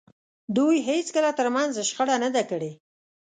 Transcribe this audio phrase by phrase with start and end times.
[0.55, 2.71] دوی هېڅکله تر منځ شخړه نه ده کړې.